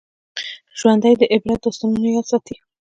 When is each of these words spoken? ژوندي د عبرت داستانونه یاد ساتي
ژوندي 0.79 1.13
د 1.17 1.23
عبرت 1.33 1.59
داستانونه 1.63 2.07
یاد 2.15 2.25
ساتي 2.31 2.55